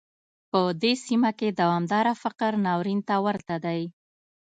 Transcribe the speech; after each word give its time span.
په 0.51 0.59
دې 0.81 0.93
سیمه 1.05 1.31
کې 1.39 1.47
دوامداره 1.59 2.13
فقر 2.23 2.51
ناورین 2.65 2.99
ته 3.07 3.15
ورته 3.25 3.55
دی. 3.65 3.81